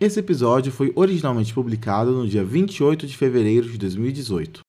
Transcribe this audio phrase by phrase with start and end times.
[0.00, 4.60] Esse episódio foi originalmente publicado no dia 28 de fevereiro de 2018.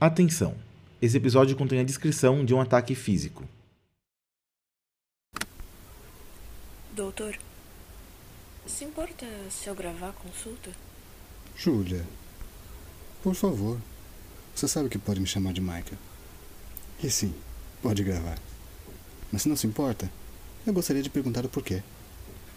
[0.00, 0.56] Atenção!
[1.00, 3.44] Esse episódio contém a descrição de um ataque físico.
[6.96, 7.38] Doutor,
[8.66, 10.72] se importa se eu gravar a consulta?
[11.56, 12.04] Júlia,
[13.22, 13.78] por favor.
[14.52, 15.98] Você sabe que pode me chamar de Michael.
[17.04, 17.32] E sim,
[17.80, 18.38] pode gravar.
[19.30, 20.10] Mas se não se importa,
[20.66, 21.84] eu gostaria de perguntar o porquê.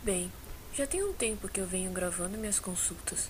[0.03, 0.31] Bem,
[0.79, 3.29] já tem um tempo que eu venho gravando minhas consultas.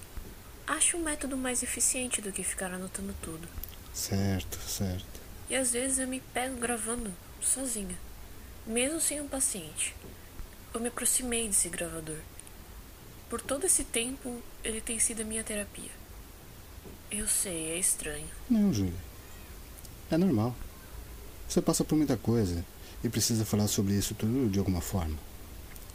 [0.67, 3.47] Acho um método mais eficiente do que ficar anotando tudo.
[3.91, 5.19] Certo, certo.
[5.49, 7.11] E às vezes eu me pego gravando
[7.41, 7.97] sozinha,
[8.67, 9.95] mesmo sem um paciente.
[10.71, 12.19] Eu me aproximei desse gravador.
[13.31, 15.89] Por todo esse tempo, ele tem sido a minha terapia.
[17.09, 18.29] Eu sei, é estranho.
[18.47, 18.93] Não, Júlia.
[20.11, 20.55] É normal.
[21.47, 22.63] Você passa por muita coisa
[23.03, 25.17] e precisa falar sobre isso tudo de alguma forma.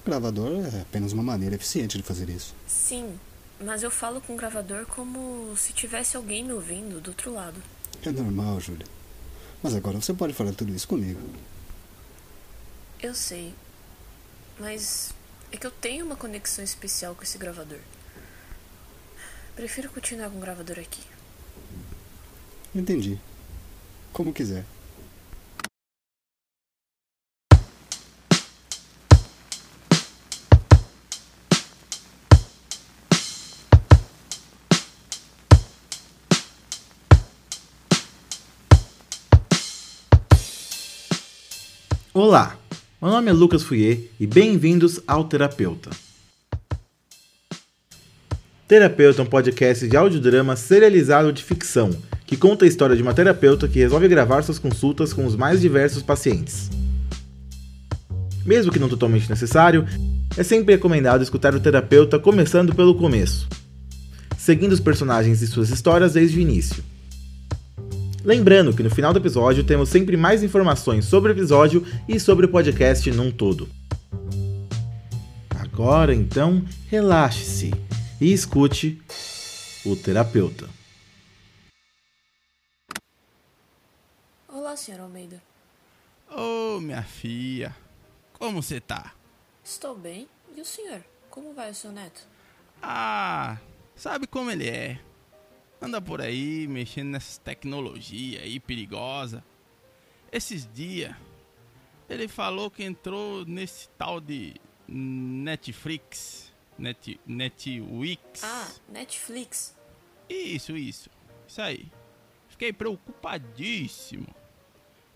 [0.04, 2.54] Gravador é apenas uma maneira eficiente de fazer isso.
[2.66, 3.18] Sim,
[3.58, 7.60] mas eu falo com o gravador como se tivesse alguém me ouvindo do outro lado.
[8.04, 8.86] É normal, Júlia.
[9.62, 11.20] Mas agora você pode falar tudo isso comigo.
[13.00, 13.54] Eu sei,
[14.60, 15.14] mas
[15.50, 17.78] é que eu tenho uma conexão especial com esse gravador.
[19.56, 21.00] Prefiro continuar com o gravador aqui.
[22.74, 23.18] Entendi.
[24.12, 24.64] Como quiser.
[42.16, 42.56] Olá,
[43.02, 45.90] meu nome é Lucas Fouier e bem-vindos ao Terapeuta.
[48.68, 51.90] Terapeuta é um podcast de audiodrama serializado de ficção,
[52.24, 55.60] que conta a história de uma terapeuta que resolve gravar suas consultas com os mais
[55.60, 56.70] diversos pacientes.
[58.46, 59.84] Mesmo que não totalmente necessário,
[60.36, 63.48] é sempre recomendado escutar o terapeuta começando pelo começo,
[64.38, 66.93] seguindo os personagens e suas histórias desde o início.
[68.24, 72.46] Lembrando que no final do episódio temos sempre mais informações sobre o episódio e sobre
[72.46, 73.68] o podcast num todo.
[75.50, 77.70] Agora então, relaxe-se
[78.18, 78.98] e escute
[79.84, 80.66] o terapeuta.
[84.48, 85.42] Olá, senhor Almeida.
[86.34, 87.76] Ô, minha filha,
[88.32, 89.12] como você tá?
[89.62, 90.26] Estou bem.
[90.56, 91.04] E o senhor?
[91.28, 92.22] Como vai o seu neto?
[92.82, 93.58] Ah,
[93.94, 94.98] sabe como ele é?
[95.84, 99.44] Anda por aí mexendo nessas tecnologias aí perigosa.
[100.32, 101.14] Esses dias
[102.08, 104.54] ele falou que entrou nesse tal de
[104.88, 108.42] Netflix, Net, Netwix.
[108.42, 109.76] Ah, Netflix.
[110.28, 111.10] Isso, isso.
[111.46, 111.90] Isso aí.
[112.48, 114.26] Fiquei preocupadíssimo.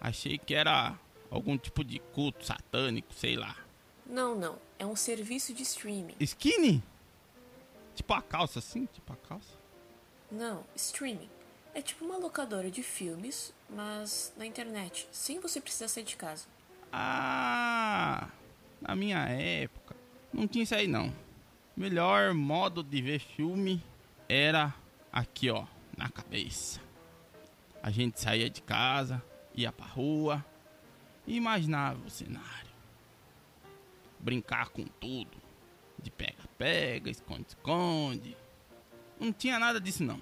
[0.01, 0.99] Achei que era
[1.31, 3.57] algum tipo de culto satânico, sei lá.
[4.07, 4.59] Não, não.
[4.79, 6.15] É um serviço de streaming.
[6.21, 6.83] Skinny?
[7.95, 8.87] Tipo a calça assim?
[8.87, 9.58] Tipo a calça?
[10.31, 11.29] Não, streaming.
[11.75, 16.47] É tipo uma locadora de filmes, mas na internet, sem você precisar sair de casa.
[16.93, 18.29] Ah,
[18.81, 19.95] na minha época
[20.33, 21.15] não tinha isso aí não.
[21.77, 23.83] Melhor modo de ver filme
[24.29, 24.75] era
[25.13, 25.65] aqui ó,
[25.97, 26.81] na cabeça.
[27.83, 29.23] A gente saía de casa,
[29.55, 30.45] ia pra rua
[31.27, 32.69] e imaginava o cenário.
[34.19, 35.39] Brincar com tudo.
[36.01, 38.37] De pega-pega, esconde-esconde.
[39.21, 40.21] Não tinha nada disso não.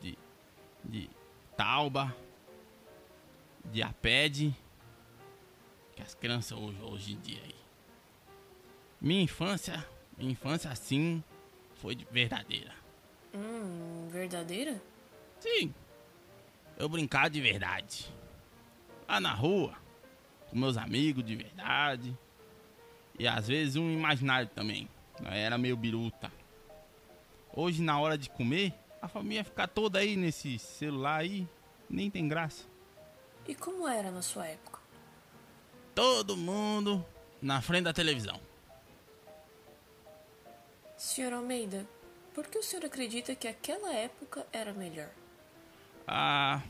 [0.00, 0.16] De,
[0.84, 1.10] de
[1.56, 2.14] tauba,
[3.64, 4.54] de apede,
[5.94, 7.54] que as crianças hoje, hoje em dia aí.
[9.00, 11.22] Minha infância, minha infância assim,
[11.74, 12.72] foi de verdadeira.
[13.34, 14.80] Hum, verdadeira?
[15.40, 15.74] Sim,
[16.76, 18.08] eu brincava de verdade.
[19.08, 19.76] Lá na rua,
[20.48, 22.16] com meus amigos de verdade.
[23.18, 24.88] E às vezes um imaginário também.
[25.20, 26.30] Eu era meio biruta.
[27.60, 31.44] Hoje, na hora de comer, a família fica toda aí nesse celular aí,
[31.90, 32.64] nem tem graça.
[33.48, 34.78] E como era na sua época?
[35.92, 37.04] Todo mundo
[37.42, 38.40] na frente da televisão.
[40.96, 41.84] Senhor Almeida,
[42.32, 45.10] por que o senhor acredita que aquela época era melhor?
[46.06, 46.62] Ah,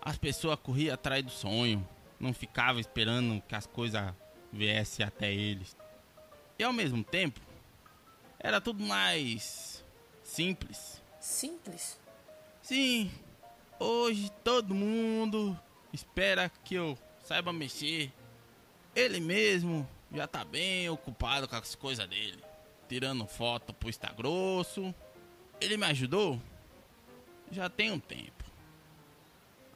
[0.00, 1.86] as pessoas corriam atrás do sonho,
[2.18, 4.10] não ficavam esperando que as coisas
[4.50, 5.76] viessem até eles.
[6.58, 7.45] E ao mesmo tempo,
[8.46, 9.84] era tudo mais
[10.22, 11.02] simples.
[11.18, 11.98] Simples?
[12.62, 13.10] Sim,
[13.76, 15.58] hoje todo mundo
[15.92, 18.12] espera que eu saiba mexer.
[18.94, 22.40] Ele mesmo já tá bem ocupado com as coisas dele.
[22.88, 24.94] Tirando foto pro Insta grosso.
[25.60, 26.40] Ele me ajudou
[27.50, 28.44] já tem um tempo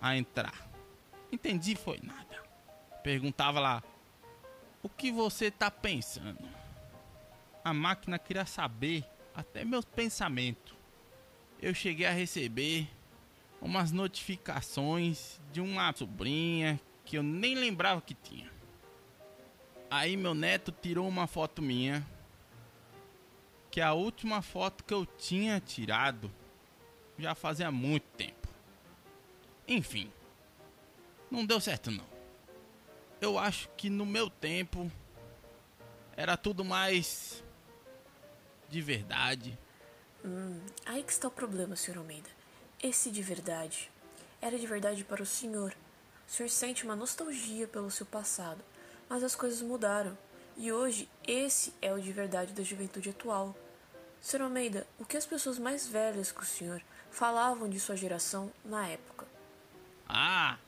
[0.01, 0.71] a entrar.
[1.33, 2.41] Entendi foi nada.
[3.03, 3.83] Perguntava lá:
[4.81, 6.61] "O que você tá pensando?"
[7.65, 9.05] A máquina queria saber
[9.35, 10.75] até meus pensamentos.
[11.61, 12.89] Eu cheguei a receber
[13.61, 18.51] umas notificações de uma sobrinha que eu nem lembrava que tinha.
[19.91, 22.07] Aí meu neto tirou uma foto minha,
[23.71, 26.31] que é a última foto que eu tinha tirado
[27.19, 28.49] já fazia muito tempo.
[29.69, 30.11] Enfim,
[31.31, 32.07] não deu certo não.
[33.21, 34.91] Eu acho que no meu tempo
[36.17, 37.45] era tudo mais
[38.71, 39.59] de verdade.
[40.25, 41.99] Hum, aí que está o problema, Sr.
[41.99, 42.31] Almeida.
[42.83, 43.91] Esse de verdade
[44.41, 45.75] era de verdade para o senhor.
[46.27, 48.63] O senhor sente uma nostalgia pelo seu passado,
[49.09, 50.17] mas as coisas mudaram.
[50.57, 53.57] E hoje esse é o de verdade da juventude atual.
[54.21, 54.43] Sr.
[54.43, 56.81] Almeida, o que as pessoas mais velhas que o senhor
[57.11, 59.27] falavam de sua geração na época?
[60.09, 60.59] Ah,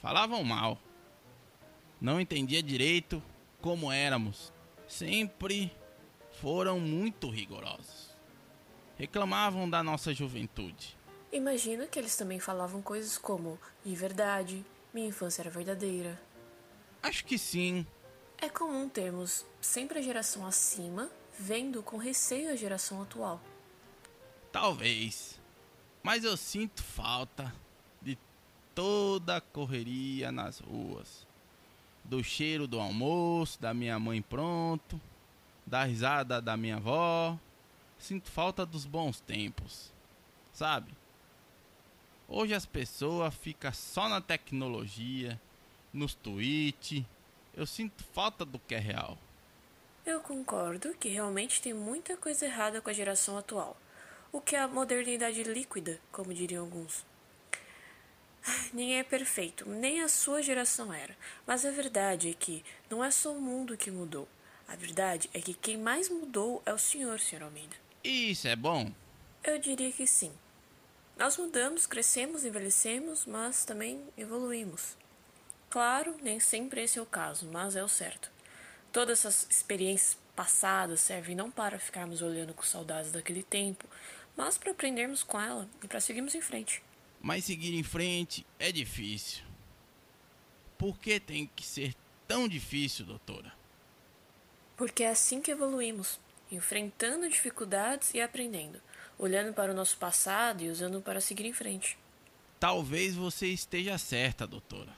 [0.00, 0.78] falavam mal.
[2.00, 3.22] Não entendia direito
[3.60, 4.52] como éramos.
[4.86, 5.72] Sempre
[6.40, 8.10] foram muito rigorosos.
[8.96, 10.96] Reclamavam da nossa juventude.
[11.32, 16.20] Imagino que eles também falavam coisas como de verdade, minha infância era verdadeira.
[17.02, 17.86] Acho que sim.
[18.38, 23.40] É comum termos sempre a geração acima vendo com receio a geração atual.
[24.50, 25.38] Talvez.
[26.02, 27.52] Mas eu sinto falta
[28.00, 28.18] de
[28.74, 31.26] toda a correria nas ruas.
[32.02, 35.00] Do cheiro do almoço, da minha mãe pronto,
[35.70, 37.38] da risada da minha avó.
[37.96, 39.92] Sinto falta dos bons tempos.
[40.52, 40.92] Sabe?
[42.28, 45.40] Hoje as pessoas ficam só na tecnologia,
[45.92, 47.04] nos tweets.
[47.54, 49.16] Eu sinto falta do que é real.
[50.04, 53.76] Eu concordo que realmente tem muita coisa errada com a geração atual.
[54.32, 57.04] O que é a modernidade líquida, como diriam alguns.
[58.72, 61.16] Ninguém é perfeito, nem a sua geração era.
[61.46, 64.26] Mas a verdade é que não é só o mundo que mudou.
[64.70, 67.42] A verdade é que quem mais mudou é o senhor, Sr.
[67.42, 67.74] Almeida.
[68.04, 68.92] Isso é bom?
[69.42, 70.30] Eu diria que sim.
[71.18, 74.96] Nós mudamos, crescemos, envelhecemos, mas também evoluímos.
[75.68, 78.30] Claro, nem sempre esse é o caso, mas é o certo.
[78.92, 83.88] Todas essas experiências passadas servem não para ficarmos olhando com saudades daquele tempo,
[84.36, 86.80] mas para aprendermos com ela e para seguirmos em frente.
[87.20, 89.42] Mas seguir em frente é difícil.
[90.78, 91.92] Por que tem que ser
[92.28, 93.59] tão difícil, doutora?
[94.80, 96.18] Porque é assim que evoluímos,
[96.50, 98.80] enfrentando dificuldades e aprendendo,
[99.18, 101.98] olhando para o nosso passado e usando para seguir em frente.
[102.58, 104.90] Talvez você esteja certa, doutora.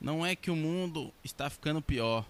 [0.00, 2.24] Não é que o mundo está ficando pior.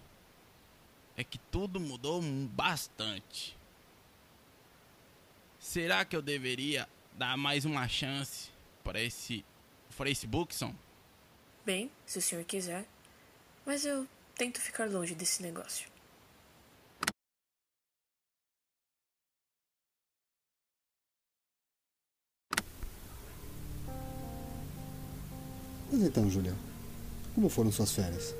[1.14, 3.54] É que tudo mudou bastante.
[5.60, 8.48] Será que eu deveria dar mais uma chance
[8.82, 9.44] para esse
[9.90, 10.74] Facebookson?
[11.66, 12.86] Bem, se o senhor quiser.
[13.66, 15.94] Mas eu tento ficar longe desse negócio.
[25.96, 26.52] Mas então, Julia,
[27.34, 28.34] como foram suas férias?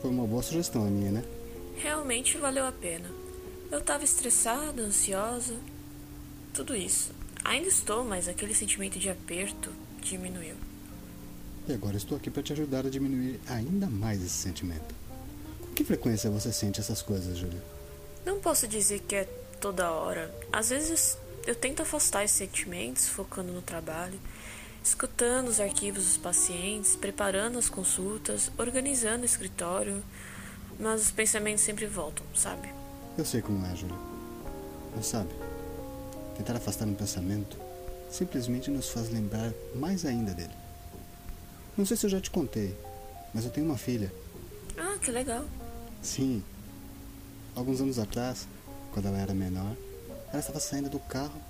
[0.00, 1.22] Foi uma boa sugestão a minha, né?
[1.76, 3.10] Realmente valeu a pena.
[3.70, 5.54] Eu estava estressada, ansiosa,
[6.54, 7.10] tudo isso.
[7.44, 9.70] Ainda estou, mas aquele sentimento de aperto
[10.00, 10.54] diminuiu.
[11.68, 14.94] E agora estou aqui para te ajudar a diminuir ainda mais esse sentimento.
[15.60, 17.62] Com que frequência você sente essas coisas, Julia?
[18.24, 19.24] Não posso dizer que é
[19.60, 20.34] toda hora.
[20.50, 24.18] Às vezes eu tento afastar esses sentimentos, focando no trabalho,
[24.82, 30.02] escutando os arquivos dos pacientes, preparando as consultas, organizando o escritório,
[30.78, 32.68] mas os pensamentos sempre voltam, sabe?
[33.16, 33.96] Eu sei como é, Júlia.
[34.94, 35.30] Mas sabe,
[36.36, 37.56] tentar afastar um pensamento
[38.10, 40.52] simplesmente nos faz lembrar mais ainda dele.
[41.76, 42.76] Não sei se eu já te contei,
[43.32, 44.12] mas eu tenho uma filha.
[44.76, 45.44] Ah, que legal.
[46.02, 46.42] Sim.
[47.54, 48.46] Alguns anos atrás,
[48.92, 49.74] quando ela era menor,
[50.28, 51.40] ela estava saindo do carro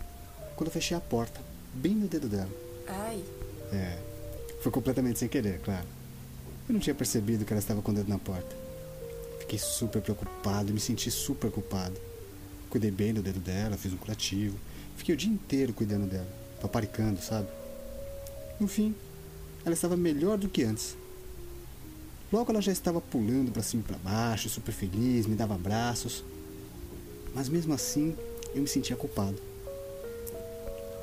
[0.55, 1.41] quando eu fechei a porta,
[1.75, 2.51] bem no dedo dela.
[2.87, 3.25] Ai.
[3.73, 3.99] É.
[4.61, 5.87] Foi completamente sem querer, claro.
[6.69, 8.57] Eu não tinha percebido que ela estava com o dedo na porta.
[9.41, 12.01] Fiquei super preocupado me senti super culpado.
[12.71, 14.57] Cuidei bem do dedo dela, fiz um curativo.
[14.97, 16.29] Fiquei o dia inteiro cuidando dela,
[16.61, 17.49] paparicando, sabe?
[18.59, 18.95] No fim,
[19.65, 20.97] ela estava melhor do que antes.
[22.33, 26.25] Logo ela já estava pulando para cima e para baixo, super feliz, me dava abraços.
[27.35, 28.17] Mas mesmo assim,
[28.55, 29.37] eu me sentia culpado.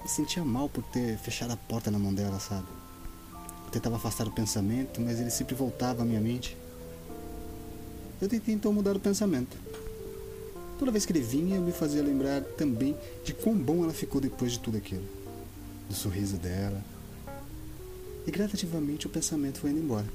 [0.10, 2.66] Me sentia mal por ter fechado a porta na mão dela, sabe?
[3.66, 6.58] Eu tentava afastar o pensamento, mas ele sempre voltava à minha mente.
[8.20, 9.56] Eu tentei então mudar o pensamento.
[10.80, 14.20] Toda vez que ele vinha, eu me fazia lembrar também de quão bom ela ficou
[14.20, 15.04] depois de tudo aquilo.
[15.88, 16.84] Do sorriso dela.
[18.25, 20.08] E gradativamente o pensamento foi indo embora.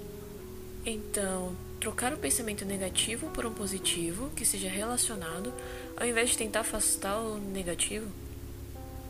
[0.84, 5.52] Então, trocar o pensamento negativo por um positivo que seja relacionado,
[5.96, 8.08] ao invés de tentar afastar o negativo?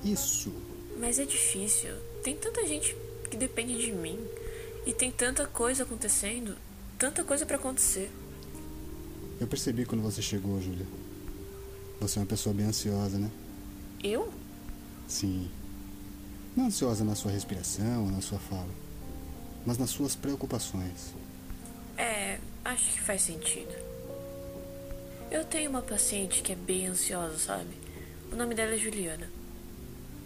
[0.05, 0.74] Isso.
[0.99, 1.95] Mas é difícil.
[2.23, 2.97] Tem tanta gente
[3.31, 4.19] que depende de mim.
[4.87, 6.57] E tem tanta coisa acontecendo.
[6.99, 8.11] Tanta coisa para acontecer.
[9.41, 10.87] Eu percebi quando você chegou, Júlia.
[12.01, 13.31] Você é uma pessoa bem ansiosa, né?
[14.03, 14.33] Eu?
[15.09, 15.51] Sim.
[16.57, 18.69] Não ansiosa na sua respiração ou na sua fala,
[19.67, 21.13] mas nas suas preocupações.
[21.97, 23.75] É, acho que faz sentido.
[25.31, 27.71] Eu tenho uma paciente que é bem ansiosa, sabe?
[28.31, 29.29] O nome dela é Juliana.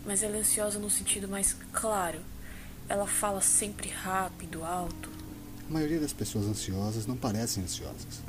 [0.08, 2.18] Mas ela é ansiosa no sentido mais claro.
[2.88, 5.10] Ela fala sempre rápido, alto.
[5.68, 8.22] A maioria das pessoas ansiosas não parecem ansiosas.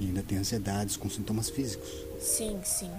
[0.00, 1.90] E ainda tem ansiedades com sintomas físicos.
[2.18, 2.90] Sim, sim.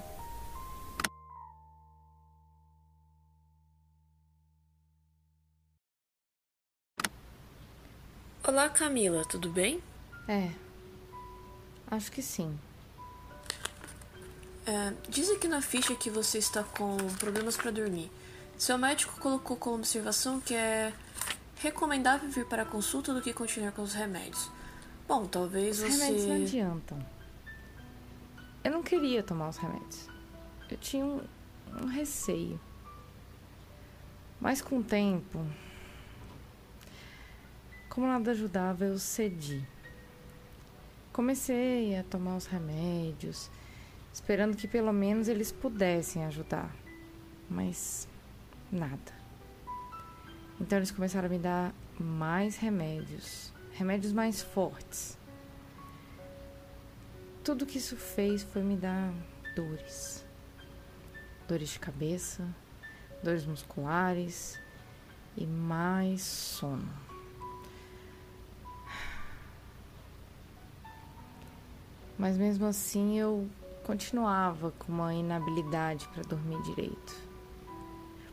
[8.47, 9.81] Olá, Camila, tudo bem?
[10.27, 10.51] É.
[11.89, 12.55] Acho que sim.
[14.65, 18.11] É, diz aqui na ficha que você está com problemas para dormir.
[18.57, 20.93] Seu médico colocou como observação que é
[21.57, 24.49] recomendável vir para a consulta do que continuar com os remédios.
[25.07, 26.03] Bom, talvez Os você.
[26.03, 27.05] remédios não adiantam.
[28.63, 30.07] Eu não queria tomar os remédios.
[30.69, 31.21] Eu tinha um,
[31.81, 32.59] um receio.
[34.39, 35.45] Mas com o tempo,
[37.89, 39.65] como nada ajudava, eu cedi.
[41.11, 43.49] Comecei a tomar os remédios,
[44.11, 46.73] esperando que pelo menos eles pudessem ajudar.
[47.49, 48.07] Mas
[48.71, 49.19] nada.
[50.59, 55.17] Então eles começaram a me dar mais remédios, remédios mais fortes.
[57.43, 59.13] Tudo que isso fez foi me dar
[59.55, 60.25] dores.
[61.47, 62.47] Dores de cabeça,
[63.23, 64.59] dores musculares
[65.35, 67.09] e mais sono.
[72.17, 73.49] Mas mesmo assim eu
[73.89, 77.15] continuava com uma inabilidade para dormir direito.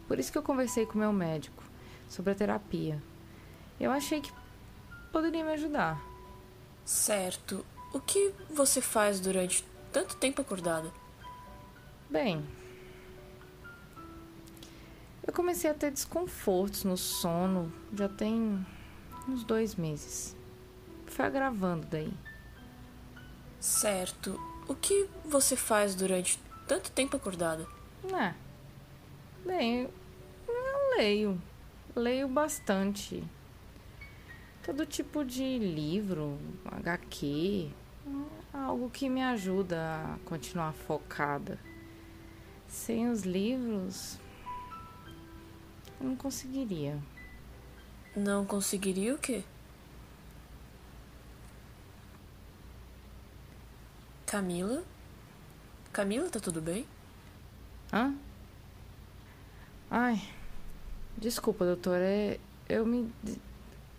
[0.06, 1.64] Por isso que eu conversei com meu médico
[2.10, 3.02] sobre a terapia.
[3.80, 4.30] Eu achei que
[5.10, 5.98] poderia me ajudar.
[6.84, 7.64] Certo.
[7.94, 10.92] O que você faz durante tanto tempo acordada?
[12.10, 12.44] Bem,
[15.26, 18.62] eu comecei a ter desconfortos no sono já tem
[19.26, 20.36] uns dois meses.
[21.06, 22.12] Foi agravando daí.
[23.58, 24.38] Certo.
[24.68, 27.66] O que você faz durante tanto tempo acordada?
[28.12, 28.34] É.
[29.46, 29.88] Bem,
[30.48, 31.42] eu leio.
[31.94, 33.22] Leio bastante.
[34.64, 37.70] Todo tipo de livro, HQ.
[38.52, 41.58] Algo que me ajuda a continuar focada.
[42.66, 44.18] Sem os livros,
[46.00, 46.98] eu não conseguiria.
[48.16, 49.44] Não conseguiria o quê?
[54.26, 54.82] Camila?
[55.92, 56.86] Camila, tá tudo bem?
[57.92, 58.14] Hã?
[59.90, 60.20] Ai,
[61.16, 61.98] desculpa, doutor.
[62.00, 63.40] É, eu me di-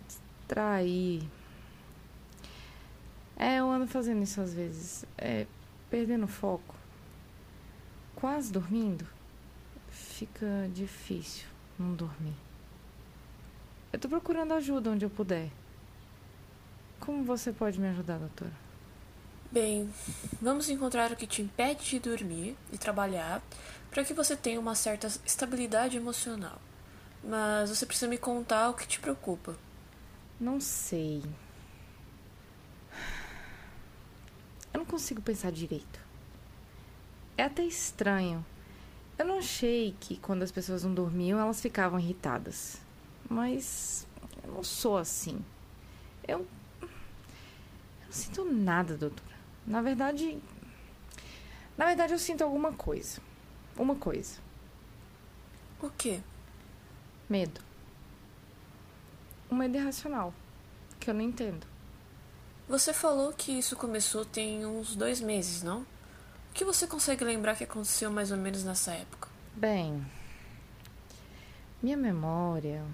[0.06, 1.28] distraí.
[3.36, 5.04] É, eu ando fazendo isso às vezes.
[5.16, 5.46] É,
[5.90, 6.74] perdendo foco.
[8.14, 9.06] Quase dormindo.
[9.90, 11.46] Fica difícil
[11.78, 12.34] não dormir.
[13.92, 15.50] Eu tô procurando ajuda onde eu puder.
[17.00, 18.67] Como você pode me ajudar, doutora?
[19.50, 19.90] Bem,
[20.42, 23.40] vamos encontrar o que te impede de dormir e trabalhar
[23.90, 26.60] para que você tenha uma certa estabilidade emocional.
[27.24, 29.56] Mas você precisa me contar o que te preocupa.
[30.38, 31.22] Não sei.
[34.70, 35.98] Eu não consigo pensar direito.
[37.34, 38.44] É até estranho.
[39.18, 42.82] Eu não achei que quando as pessoas não dormiam elas ficavam irritadas.
[43.26, 44.06] Mas
[44.44, 45.42] eu não sou assim.
[46.26, 46.46] Eu,
[46.82, 46.88] eu
[48.04, 49.27] não sinto nada, doutora.
[49.68, 50.38] Na verdade.
[51.76, 53.20] Na verdade, eu sinto alguma coisa.
[53.76, 54.40] Uma coisa.
[55.80, 56.20] O quê?
[57.28, 57.60] Medo.
[59.50, 60.32] Um medo irracional.
[60.98, 61.66] Que eu não entendo.
[62.66, 65.82] Você falou que isso começou tem uns dois meses, não?
[65.82, 69.28] O que você consegue lembrar que aconteceu mais ou menos nessa época?
[69.54, 70.04] Bem,
[71.82, 72.84] minha memória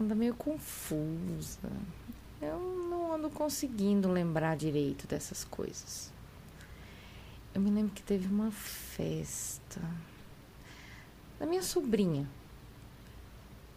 [0.00, 1.70] anda meio confusa.
[2.40, 2.58] Eu
[2.88, 6.10] não ando conseguindo lembrar direito dessas coisas.
[7.54, 9.80] Eu me lembro que teve uma festa
[11.38, 12.28] da minha sobrinha.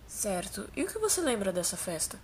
[0.06, 0.70] Certo.
[0.76, 2.20] E o que você lembra dessa festa?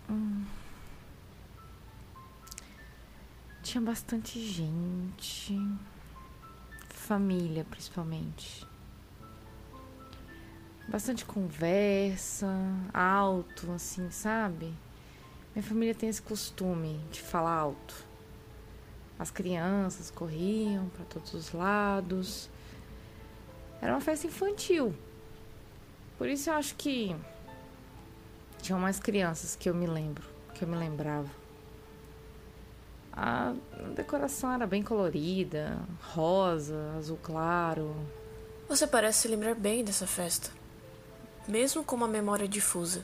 [3.64, 5.58] Tinha bastante gente.
[6.90, 8.68] Família, principalmente.
[10.88, 12.48] Bastante conversa,
[12.94, 14.74] alto, assim, sabe?
[15.56, 18.09] Minha família tem esse costume de falar alto.
[19.20, 22.50] As crianças corriam para todos os lados.
[23.82, 24.96] Era uma festa infantil.
[26.18, 27.14] Por isso eu acho que
[28.62, 30.24] tinham mais crianças que eu me lembro,
[30.56, 31.30] que eu me lembrava.
[33.12, 33.54] A
[33.96, 35.78] decoração era bem colorida,
[36.14, 37.94] rosa, azul claro.
[38.70, 40.50] Você parece se lembrar bem dessa festa,
[41.46, 43.04] mesmo com uma memória difusa.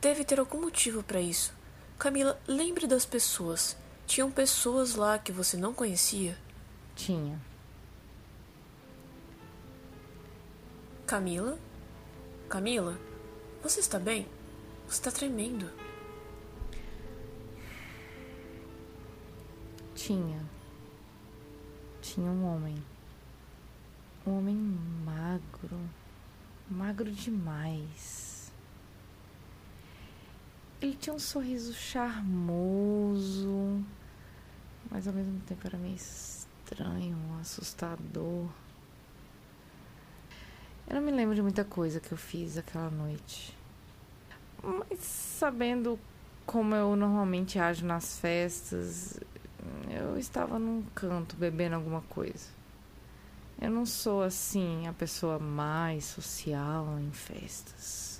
[0.00, 1.52] Deve ter algum motivo para isso.
[1.98, 3.76] Camila, lembre das pessoas.
[4.06, 6.38] Tinham pessoas lá que você não conhecia?
[6.94, 7.40] Tinha.
[11.04, 11.58] Camila?
[12.48, 12.98] Camila?
[13.62, 14.26] Você está bem?
[14.86, 15.70] Você está tremendo.
[19.94, 20.40] Tinha.
[22.00, 22.76] Tinha um homem.
[24.24, 25.80] Um homem magro.
[26.70, 28.35] Magro demais.
[30.86, 32.64] Ele tinha um sorriso charmoso,
[34.88, 38.48] mas ao mesmo tempo era meio estranho, assustador.
[40.86, 43.52] Eu não me lembro de muita coisa que eu fiz aquela noite.
[44.62, 45.98] Mas sabendo
[46.46, 49.18] como eu normalmente ajo nas festas,
[49.90, 52.46] eu estava num canto bebendo alguma coisa.
[53.60, 58.15] Eu não sou assim a pessoa mais social em festas.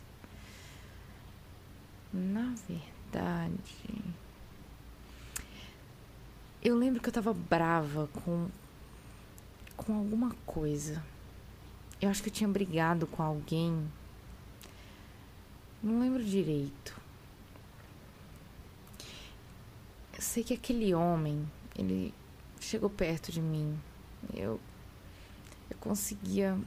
[2.16, 4.04] Na verdade,
[6.64, 8.48] eu lembro que eu estava brava com
[9.76, 11.04] com alguma coisa.
[12.00, 13.86] Eu acho que eu tinha brigado com alguém.
[15.82, 16.98] Não lembro direito.
[20.14, 21.46] Eu sei que aquele homem,
[21.76, 22.14] ele
[22.58, 23.78] chegou perto de mim.
[24.32, 24.58] Eu
[25.68, 26.58] eu conseguia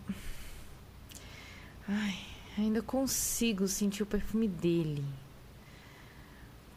[1.88, 2.20] Ai,
[2.56, 5.04] ainda consigo sentir o perfume dele.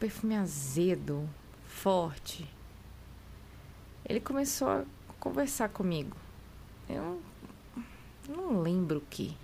[0.03, 1.31] Perfume azedo,
[1.65, 2.45] forte.
[4.05, 4.85] Ele começou a
[5.21, 6.17] conversar comigo.
[6.89, 7.23] Eu
[8.29, 9.37] não lembro o que.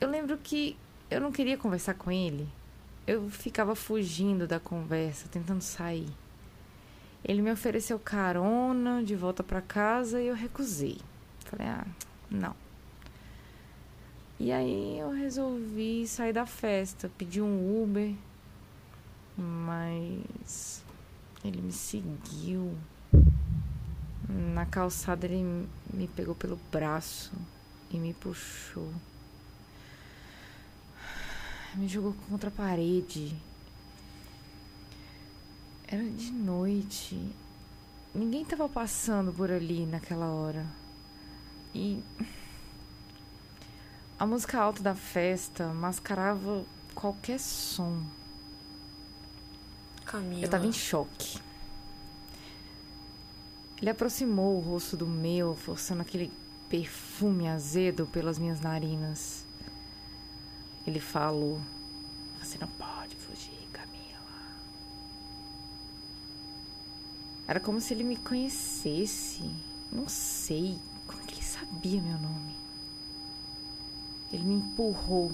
[0.00, 0.76] Eu lembro que
[1.08, 2.48] eu não queria conversar com ele.
[3.06, 6.10] Eu ficava fugindo da conversa, tentando sair.
[7.24, 10.98] Ele me ofereceu carona de volta para casa e eu recusei.
[11.44, 11.86] Falei, ah,
[12.28, 12.56] não.
[14.40, 18.16] E aí eu resolvi sair da festa, pedi um Uber,
[19.36, 20.84] mas
[21.44, 22.76] ele me seguiu.
[24.28, 27.32] Na calçada ele me pegou pelo braço
[27.90, 28.92] e me puxou
[31.74, 33.34] me jogou contra a parede.
[35.86, 37.18] Era de noite.
[38.14, 40.66] Ninguém estava passando por ali naquela hora.
[41.74, 42.02] E
[44.18, 46.64] a música alta da festa mascarava
[46.94, 48.02] qualquer som.
[50.12, 50.42] Camila.
[50.42, 51.40] Eu estava em choque.
[53.80, 56.30] Ele aproximou o rosto do meu, forçando aquele
[56.68, 59.46] perfume azedo pelas minhas narinas.
[60.86, 61.58] Ele falou:
[62.38, 64.20] Você não pode fugir, Camila.
[67.48, 69.50] Era como se ele me conhecesse.
[69.90, 70.78] Não sei.
[71.06, 72.54] Como que ele sabia meu nome?
[74.30, 75.32] Ele me empurrou.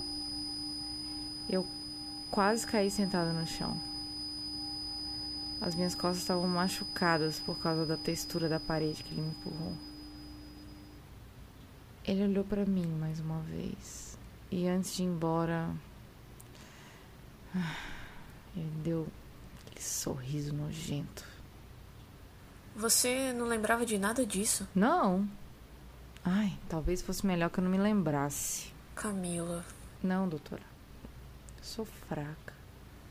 [1.50, 1.66] Eu
[2.30, 3.87] quase caí sentada no chão.
[5.60, 9.76] As minhas costas estavam machucadas por causa da textura da parede que ele me empurrou.
[12.04, 14.16] Ele olhou para mim mais uma vez.
[14.50, 15.68] E antes de ir embora,
[18.56, 19.08] ele deu
[19.66, 21.24] aquele sorriso nojento.
[22.74, 24.66] Você não lembrava de nada disso?
[24.74, 25.28] Não.
[26.24, 28.72] Ai, talvez fosse melhor que eu não me lembrasse.
[28.94, 29.64] Camila.
[30.02, 30.62] Não, doutora.
[31.56, 32.54] Eu sou fraca.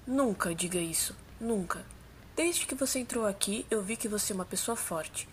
[0.05, 1.13] Nunca diga isso.
[1.39, 1.85] Nunca.
[2.37, 5.27] Desde que você entrou aqui, eu vi que você é uma pessoa forte.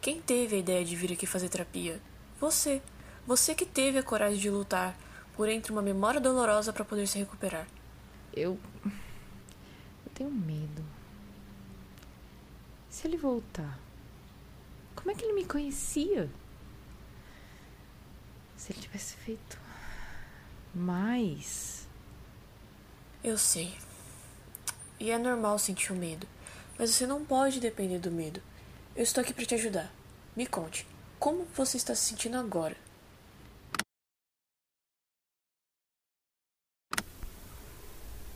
[0.00, 2.02] Quem teve a ideia de vir aqui fazer terapia?
[2.40, 2.82] Você.
[3.24, 4.98] Você que teve a coragem de lutar,
[5.36, 7.64] por entre uma memória dolorosa para poder se recuperar.
[8.34, 8.58] Eu.
[8.84, 10.84] Eu tenho medo.
[12.90, 13.78] Se ele voltar,
[14.96, 16.28] como é que ele me conhecia?
[18.56, 19.56] Se ele tivesse feito
[20.74, 21.86] mais.
[23.22, 23.72] Eu sei.
[24.98, 26.26] E é normal sentir o medo.
[26.78, 28.40] Mas você não pode depender do medo.
[28.94, 29.92] Eu estou aqui para te ajudar.
[30.36, 30.86] Me conte,
[31.18, 32.76] como você está se sentindo agora?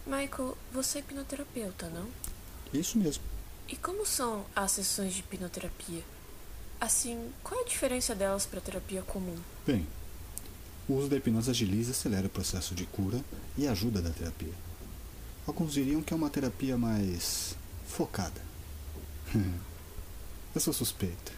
[0.05, 2.11] Michael, você é hipnoterapeuta, não?
[2.75, 3.23] Isso mesmo.
[3.69, 6.03] E como são as sessões de hipnoterapia?
[6.81, 9.39] Assim, qual é a diferença delas para a terapia comum?
[9.65, 9.87] Bem,
[10.89, 13.25] o uso da hipnose agiliza e acelera o processo de cura
[13.57, 14.53] e ajuda da terapia.
[15.47, 17.57] Alguns diriam que é uma terapia mais
[17.93, 18.41] focada.
[20.55, 21.33] Eu sou suspeito.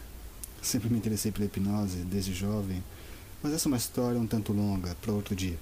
[0.61, 2.83] Sempre me interessei pela hipnose desde jovem,
[3.43, 5.59] mas essa é uma história um tanto longa para outro dia.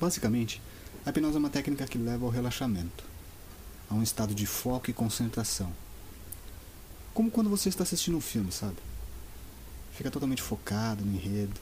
[0.00, 0.60] Basicamente,
[1.04, 3.04] a hipnose é uma técnica que leva ao relaxamento,
[3.90, 5.72] a um estado de foco e concentração.
[7.12, 8.76] Como quando você está assistindo um filme, sabe?
[9.92, 11.60] Fica totalmente focado no enredo,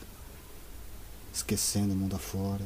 [1.34, 2.64] esquecendo o mundo afora,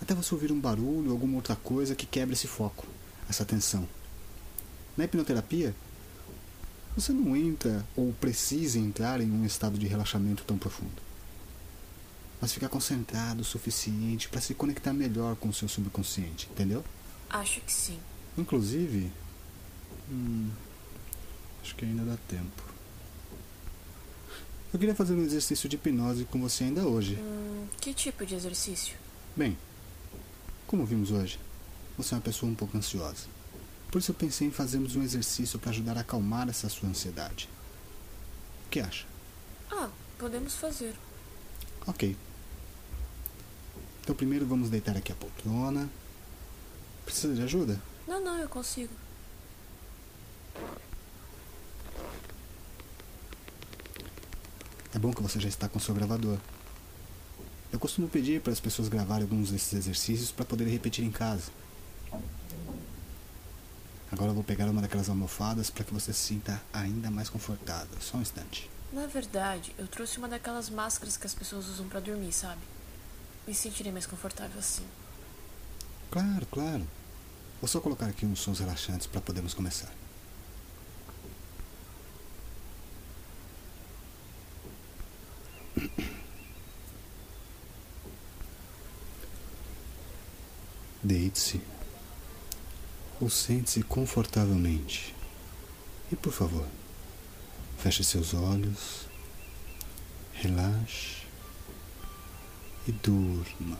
[0.00, 2.86] até você ouvir um barulho ou alguma outra coisa que quebra esse foco,
[3.28, 3.88] essa atenção.
[4.98, 5.72] Na hipnoterapia,
[6.96, 11.00] você não entra ou precisa entrar em um estado de relaxamento tão profundo.
[12.40, 16.84] Mas fica concentrado o suficiente para se conectar melhor com o seu subconsciente, entendeu?
[17.30, 17.96] Acho que sim.
[18.36, 19.12] Inclusive.
[20.10, 20.50] Hum,
[21.62, 22.64] acho que ainda dá tempo.
[24.72, 27.14] Eu queria fazer um exercício de hipnose com você ainda hoje.
[27.20, 28.96] Hum, que tipo de exercício?
[29.36, 29.56] Bem,
[30.66, 31.38] como vimos hoje,
[31.96, 33.37] você é uma pessoa um pouco ansiosa.
[33.90, 37.48] Por isso eu pensei em fazermos um exercício para ajudar a acalmar essa sua ansiedade.
[38.66, 39.06] O que acha?
[39.70, 40.94] Ah, podemos fazer.
[41.86, 42.16] Ok.
[44.02, 45.88] Então primeiro vamos deitar aqui a poltrona.
[47.04, 47.80] Precisa de ajuda?
[48.06, 48.92] Não, não, eu consigo.
[54.94, 56.38] É bom que você já está com seu gravador.
[57.72, 61.50] Eu costumo pedir para as pessoas gravarem alguns desses exercícios para poderem repetir em casa.
[64.10, 68.00] Agora eu vou pegar uma daquelas almofadas para que você se sinta ainda mais confortável.
[68.00, 68.70] Só um instante.
[68.92, 72.60] Na verdade, eu trouxe uma daquelas máscaras que as pessoas usam para dormir, sabe?
[73.46, 74.84] Me sentirei mais confortável assim.
[76.10, 76.86] Claro, claro.
[77.60, 79.92] Vou só colocar aqui uns sons relaxantes para podermos começar.
[93.28, 95.14] Ou sente-se confortavelmente.
[96.10, 96.66] E por favor,
[97.76, 99.06] feche seus olhos,
[100.32, 101.26] relaxe
[102.86, 103.78] e durma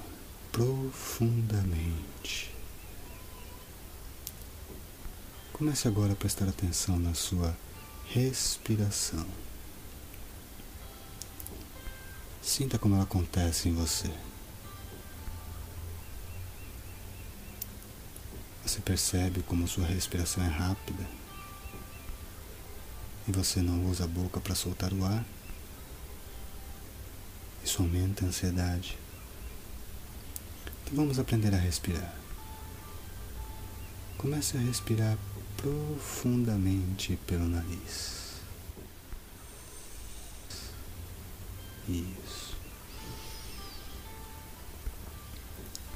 [0.52, 2.54] profundamente.
[5.54, 7.56] Comece agora a prestar atenção na sua
[8.10, 9.24] respiração.
[12.42, 14.10] Sinta como ela acontece em você.
[18.68, 21.02] Você percebe como sua respiração é rápida
[23.26, 25.24] e você não usa a boca para soltar o ar.
[27.64, 28.98] Isso aumenta a ansiedade.
[30.84, 32.14] Então vamos aprender a respirar.
[34.18, 35.16] Comece a respirar
[35.56, 38.34] profundamente pelo nariz.
[41.88, 42.54] Isso.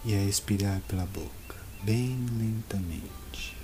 [0.06, 3.56] E a expirar pela boca bem lentamente.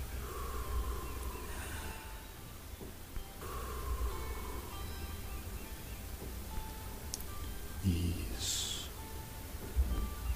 [7.85, 8.89] Isso.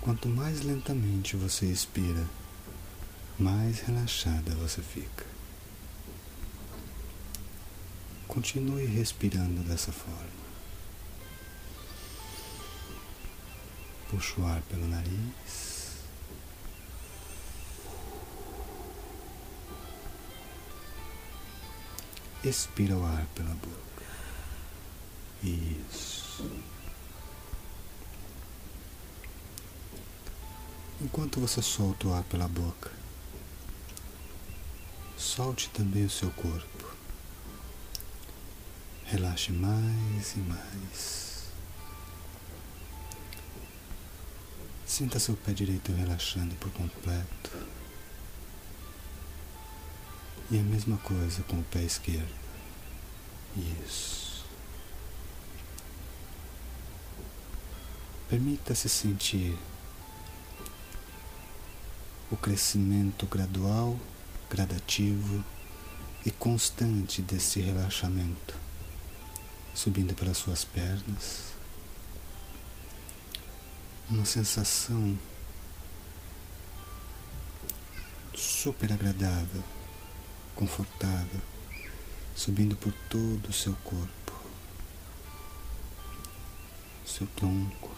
[0.01, 2.25] Quanto mais lentamente você expira,
[3.37, 5.25] mais relaxada você fica.
[8.27, 10.43] Continue respirando dessa forma.
[14.09, 15.72] Puxa o ar pelo nariz.
[22.43, 24.03] Expira o ar pela boca.
[25.41, 26.51] Isso.
[31.01, 32.91] Enquanto você solta o ar pela boca,
[35.17, 36.93] solte também o seu corpo.
[39.05, 41.43] Relaxe mais e mais.
[44.85, 47.51] Sinta seu pé direito relaxando por completo.
[50.51, 52.33] E a mesma coisa com o pé esquerdo.
[53.55, 54.45] Isso.
[58.29, 59.57] Permita-se sentir
[62.31, 63.99] o crescimento gradual,
[64.49, 65.43] gradativo
[66.25, 68.55] e constante desse relaxamento,
[69.75, 71.53] subindo pelas suas pernas.
[74.09, 75.17] Uma sensação
[78.35, 79.63] super agradável
[80.55, 81.41] confortável,
[82.35, 84.33] subindo por todo o seu corpo,
[87.05, 87.91] seu tronco,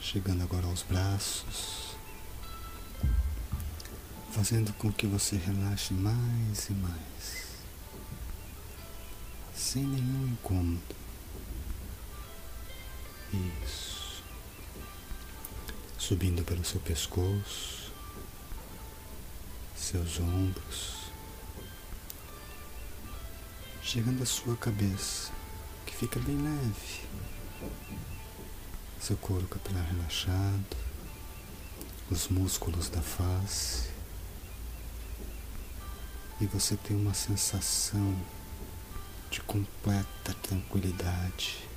[0.00, 1.96] chegando agora aos braços,
[4.32, 7.46] fazendo com que você relaxe mais e mais,
[9.54, 11.00] sem nenhum incômodo.
[13.32, 14.22] Isso.
[15.96, 17.79] Subindo pelo seu pescoço,
[19.90, 21.10] seus ombros,
[23.82, 25.32] chegando à sua cabeça,
[25.84, 27.00] que fica bem leve.
[29.00, 30.76] Seu couro capilar relaxado,
[32.08, 33.90] os músculos da face.
[36.40, 38.16] E você tem uma sensação
[39.28, 41.68] de completa tranquilidade,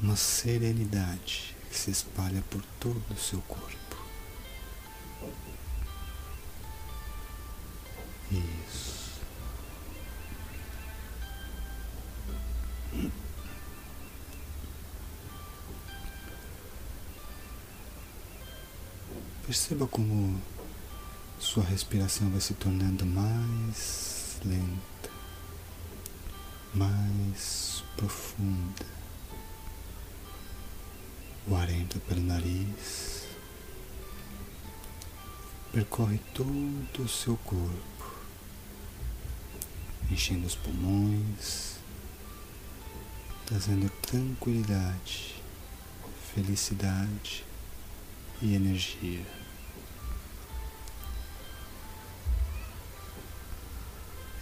[0.00, 3.84] uma serenidade que se espalha por todo o seu corpo.
[19.46, 20.40] Perceba como
[21.38, 25.10] sua respiração vai se tornando mais lenta,
[26.72, 28.86] mais profunda.
[31.46, 33.26] O ar entra pelo nariz,
[35.70, 38.14] percorre todo o seu corpo,
[40.10, 41.76] enchendo os pulmões,
[43.44, 45.34] trazendo tranquilidade,
[46.34, 47.44] felicidade
[48.40, 49.24] e energia.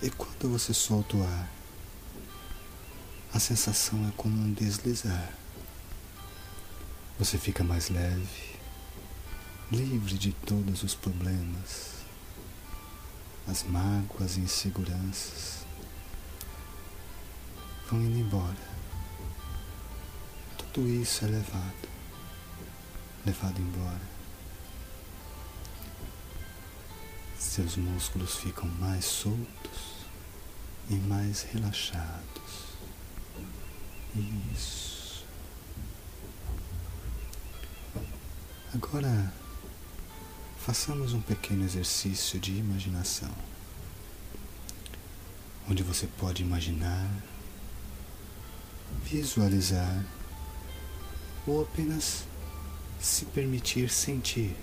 [0.02, 1.48] E quando você solta o ar,
[3.32, 5.32] a sensação é como um deslizar.
[7.18, 8.58] Você fica mais leve,
[9.70, 11.92] livre de todos os problemas,
[13.46, 15.64] as mágoas e inseguranças
[17.88, 18.72] vão indo embora.
[20.58, 22.01] Tudo isso é levado
[23.24, 24.00] levado embora.
[27.38, 30.06] Seus músculos ficam mais soltos
[30.88, 32.72] e mais relaxados.
[34.54, 35.24] Isso.
[38.74, 39.32] Agora,
[40.58, 43.30] façamos um pequeno exercício de imaginação,
[45.68, 47.10] onde você pode imaginar,
[49.04, 50.04] visualizar
[51.46, 52.24] ou apenas
[53.02, 54.54] se permitir sentir.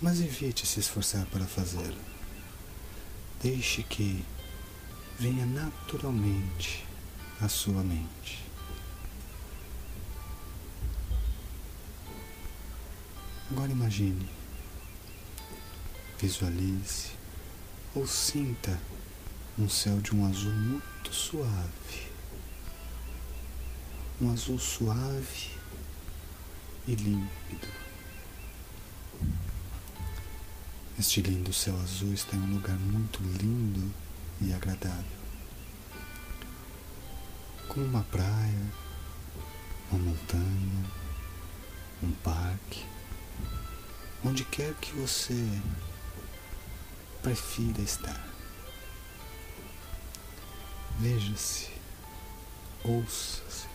[0.00, 2.00] Mas evite se esforçar para fazê-lo.
[3.40, 4.24] Deixe que
[5.20, 6.84] venha naturalmente
[7.40, 8.44] à sua mente.
[13.52, 14.28] Agora imagine,
[16.18, 17.10] visualize
[17.94, 18.80] ou sinta
[19.56, 22.11] um céu de um azul muito suave
[24.22, 25.50] um azul suave
[26.86, 27.66] e límpido.
[30.96, 33.92] Este lindo céu azul está em um lugar muito lindo
[34.40, 35.04] e agradável,
[37.66, 38.72] como uma praia,
[39.90, 40.84] uma montanha,
[42.00, 42.86] um parque,
[44.24, 45.34] onde quer que você
[47.22, 48.28] prefira estar.
[51.00, 51.70] Veja-se,
[52.84, 53.71] ouça-se,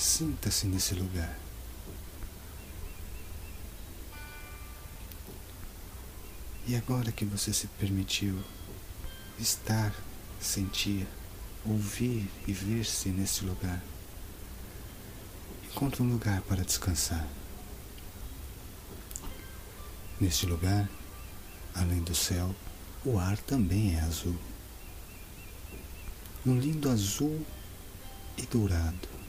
[0.00, 1.38] Sinta-se nesse lugar.
[6.66, 8.42] E agora que você se permitiu
[9.38, 9.94] estar,
[10.40, 11.06] sentir,
[11.66, 13.78] ouvir e ver-se nesse lugar,
[15.70, 17.28] encontre um lugar para descansar.
[20.18, 20.88] Neste lugar,
[21.74, 22.56] além do céu,
[23.04, 24.38] o ar também é azul.
[26.46, 27.44] Um lindo azul
[28.38, 29.19] e dourado.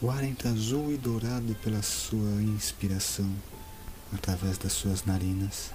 [0.00, 3.28] O ar entra azul e dourado pela sua inspiração,
[4.14, 5.72] através das suas narinas,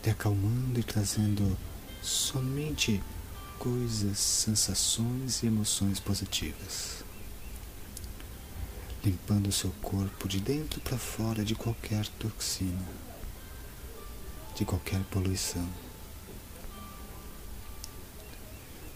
[0.00, 1.58] te acalmando e trazendo
[2.00, 3.02] somente
[3.58, 7.04] coisas, sensações e emoções positivas,
[9.04, 12.88] limpando o seu corpo de dentro para fora de qualquer toxina,
[14.54, 15.68] de qualquer poluição.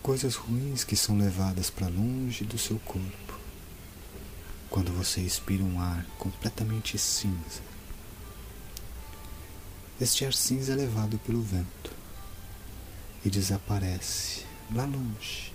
[0.04, 3.40] Coisas ruins que são levadas para longe do seu corpo
[4.68, 7.62] quando você expira um ar completamente cinza.
[9.98, 11.90] Este ar cinza é levado pelo vento
[13.24, 15.54] e desaparece lá longe,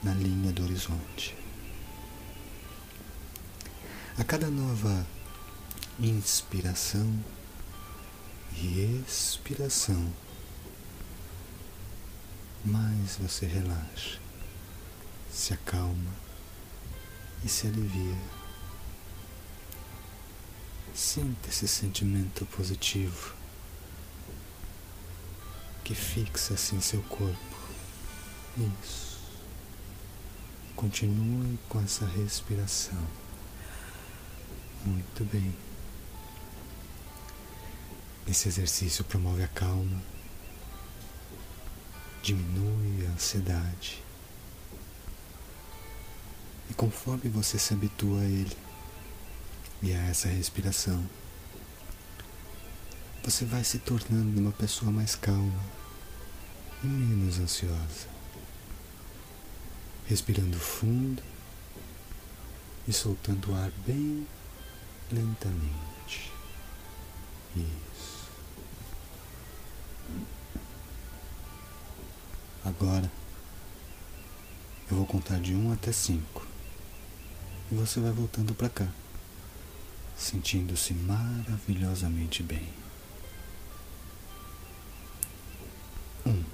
[0.00, 1.34] na linha do horizonte.
[4.16, 5.04] A cada nova
[5.98, 7.18] inspiração
[8.54, 10.12] e expiração,
[12.64, 14.18] mais você relaxa,
[15.30, 16.10] se acalma
[17.44, 18.18] e se alivia.
[20.94, 23.34] Sinta esse sentimento positivo
[25.84, 27.56] que fixa assim seu corpo.
[28.58, 29.18] Isso.
[30.76, 33.06] Continue com essa respiração.
[34.84, 35.54] Muito bem.
[38.26, 40.02] Esse exercício promove a calma,
[42.22, 44.02] diminui a ansiedade.
[46.70, 48.56] E conforme você se habitua a ele
[49.82, 51.04] e a essa respiração,
[53.22, 55.62] você vai se tornando uma pessoa mais calma
[56.82, 58.08] e menos ansiosa.
[60.06, 61.22] Respirando fundo
[62.88, 64.26] e soltando o ar bem
[65.12, 66.32] lentamente.
[67.56, 68.09] Isso.
[72.64, 73.10] Agora
[74.90, 76.46] eu vou contar de um até cinco
[77.72, 78.88] e você vai voltando para cá,
[80.14, 82.68] sentindo-se maravilhosamente bem.
[86.26, 86.44] Um.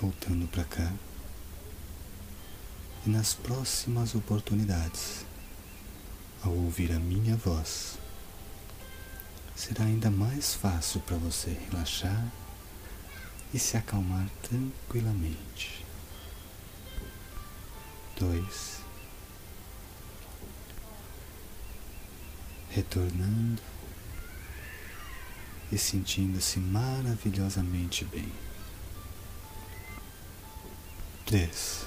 [0.00, 0.92] Voltando para cá.
[3.06, 5.24] E nas próximas oportunidades,
[6.42, 7.96] ao ouvir a minha voz,
[9.54, 12.30] será ainda mais fácil para você relaxar
[13.52, 15.84] e se acalmar tranquilamente.
[18.18, 18.80] Dois.
[22.70, 23.62] Retornando
[25.72, 28.30] e sentindo-se maravilhosamente bem.
[31.26, 31.86] 3.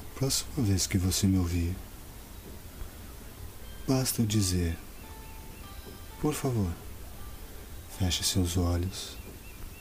[0.00, 1.76] A próxima vez que você me ouvir,
[3.86, 4.76] basta eu dizer:
[6.20, 6.72] Por favor,
[7.98, 9.16] feche seus olhos,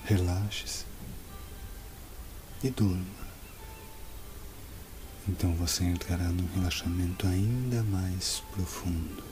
[0.06, 0.86] relaxe-se
[2.64, 3.26] e durma.
[5.28, 9.24] Então você entrará num relaxamento ainda mais profundo.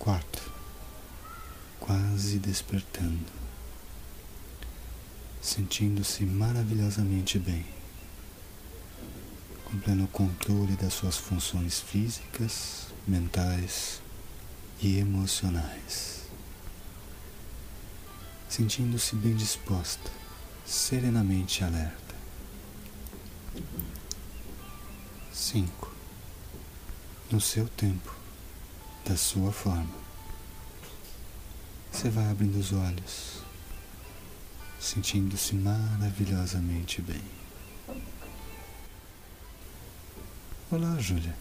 [0.00, 0.52] Quarto,
[1.78, 3.24] quase despertando,
[5.40, 7.64] sentindo-se maravilhosamente bem,
[9.64, 14.02] com pleno controle das suas funções físicas, mentais
[14.80, 16.22] e emocionais,
[18.48, 20.10] sentindo-se bem disposta,
[20.64, 22.14] serenamente alerta.
[25.32, 25.92] 5.
[27.30, 28.14] No seu tempo
[29.04, 30.04] da sua forma.
[31.92, 33.42] Você vai abrindo os olhos,
[34.80, 37.22] sentindo-se maravilhosamente bem.
[40.70, 41.36] Olá, Júlia.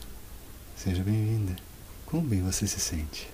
[0.75, 1.55] Seja bem-vinda.
[2.05, 3.29] Como bem você se sente?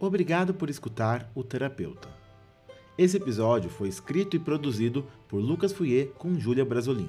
[0.00, 2.08] Obrigado por escutar o Terapeuta.
[2.96, 7.08] Esse episódio foi escrito e produzido por Lucas Fouier com Júlia Brasolin.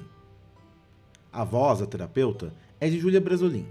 [1.32, 3.66] A voz da terapeuta é de Julia Brasolin.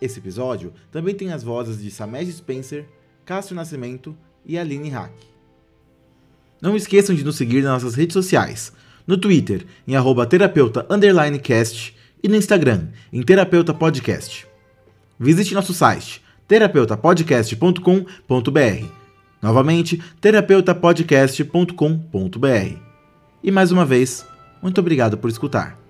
[0.00, 2.84] Esse episódio também tem as vozes de Samed Spencer,
[3.24, 5.12] Cássio Nascimento e Aline Hack.
[6.60, 8.72] Não esqueçam de nos seguir nas nossas redes sociais,
[9.06, 10.86] no Twitter em arroba terapeuta
[11.42, 14.46] cast e no Instagram em terapeuta podcast.
[15.20, 18.86] Visite nosso site terapeutapodcast.com.br.
[19.40, 22.76] Novamente, terapeutapodcast.com.br.
[23.42, 24.26] E mais uma vez,
[24.62, 25.83] muito obrigado por escutar.